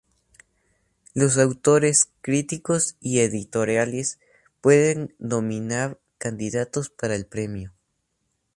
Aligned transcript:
Los 1.13 1.37
autores, 1.37 2.09
críticos 2.21 2.95
y 2.99 3.19
editoriales 3.19 4.17
pueden 4.59 5.13
nominar 5.19 5.99
candidatos 6.17 6.89
para 6.89 7.13
el 7.13 7.27
premio. 7.27 7.71